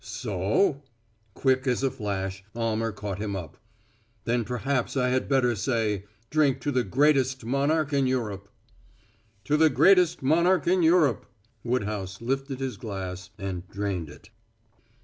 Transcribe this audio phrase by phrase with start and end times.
[0.03, 0.81] "So?"
[1.35, 3.57] Quick as a flash Almer caught him up.
[4.23, 8.49] "Then perhaps I had better say, drink to the greatest monarch in Europe."
[9.43, 11.27] "To the greatest monarch in Europe!"
[11.63, 14.31] Woodhouse lifted his glass and drained it.